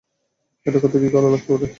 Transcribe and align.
এটা 0.65 0.79
করতে 0.79 0.97
কী 0.99 1.09
করা 1.09 1.27
লাগতে 1.29 1.49
পারে? 1.53 1.67